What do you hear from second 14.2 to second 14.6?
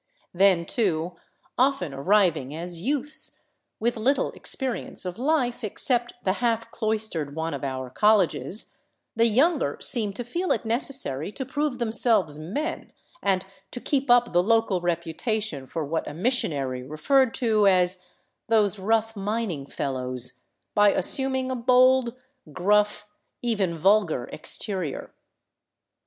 the